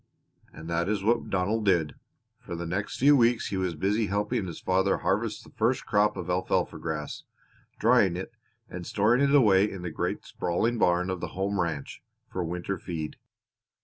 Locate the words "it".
8.15-8.31, 9.21-9.35